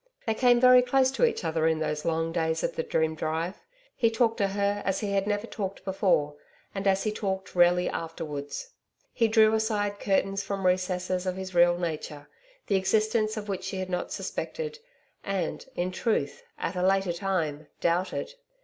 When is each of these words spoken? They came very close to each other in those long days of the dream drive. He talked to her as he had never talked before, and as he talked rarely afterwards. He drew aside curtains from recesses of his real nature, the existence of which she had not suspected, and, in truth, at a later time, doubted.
They 0.25 0.33
came 0.33 0.59
very 0.59 0.81
close 0.81 1.11
to 1.11 1.25
each 1.25 1.43
other 1.43 1.67
in 1.67 1.77
those 1.77 2.05
long 2.05 2.31
days 2.31 2.63
of 2.63 2.75
the 2.75 2.81
dream 2.81 3.13
drive. 3.13 3.61
He 3.95 4.09
talked 4.09 4.37
to 4.37 4.47
her 4.47 4.81
as 4.83 5.01
he 5.01 5.11
had 5.11 5.27
never 5.27 5.45
talked 5.45 5.85
before, 5.85 6.33
and 6.73 6.87
as 6.87 7.03
he 7.03 7.11
talked 7.11 7.53
rarely 7.55 7.87
afterwards. 7.87 8.71
He 9.13 9.27
drew 9.27 9.53
aside 9.53 9.99
curtains 9.99 10.41
from 10.41 10.65
recesses 10.65 11.27
of 11.27 11.35
his 11.37 11.53
real 11.53 11.77
nature, 11.77 12.27
the 12.65 12.77
existence 12.77 13.37
of 13.37 13.47
which 13.47 13.65
she 13.65 13.77
had 13.77 13.91
not 13.91 14.11
suspected, 14.11 14.79
and, 15.23 15.63
in 15.75 15.91
truth, 15.91 16.41
at 16.57 16.75
a 16.75 16.81
later 16.81 17.13
time, 17.13 17.67
doubted. 17.79 18.33